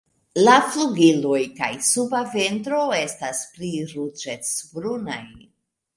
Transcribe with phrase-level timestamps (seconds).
[0.45, 5.25] La flugiloj kaj suba ventro estas pli ruĝecbrunaj.